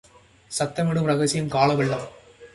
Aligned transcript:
சத்தமிடும் 0.51 1.05
ரகசியம். 1.05 1.47
காலவெள்ளம் 1.47 2.07